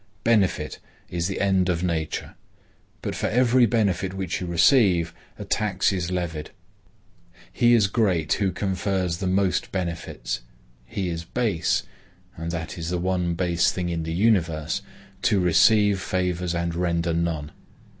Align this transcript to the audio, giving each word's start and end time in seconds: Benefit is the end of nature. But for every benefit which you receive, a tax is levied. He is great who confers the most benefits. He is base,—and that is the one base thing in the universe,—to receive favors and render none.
Benefit 0.23 0.79
is 1.11 1.27
the 1.27 1.39
end 1.39 1.69
of 1.69 1.83
nature. 1.83 2.33
But 3.03 3.13
for 3.13 3.27
every 3.27 3.67
benefit 3.67 4.15
which 4.15 4.41
you 4.41 4.47
receive, 4.47 5.13
a 5.37 5.45
tax 5.45 5.93
is 5.93 6.09
levied. 6.09 6.49
He 7.53 7.75
is 7.75 7.85
great 7.85 8.33
who 8.33 8.51
confers 8.51 9.17
the 9.17 9.27
most 9.27 9.71
benefits. 9.71 10.39
He 10.87 11.09
is 11.09 11.23
base,—and 11.23 12.49
that 12.49 12.79
is 12.79 12.89
the 12.89 12.97
one 12.97 13.35
base 13.35 13.71
thing 13.71 13.89
in 13.89 14.01
the 14.01 14.11
universe,—to 14.13 15.39
receive 15.39 16.01
favors 16.01 16.55
and 16.55 16.73
render 16.73 17.13
none. 17.13 17.51